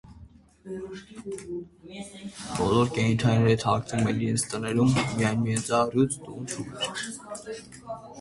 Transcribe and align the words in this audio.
Բոլոր 2.59 2.89
կենդանիները 2.95 3.59
թաքնվում 3.65 4.09
են 4.13 4.23
իրենց 4.23 4.45
տներում, 4.53 4.95
միայն 5.21 5.45
մի 5.45 5.55
ընձառյուծ 5.59 6.17
տուն 6.25 6.49
չուներ։ 6.55 7.05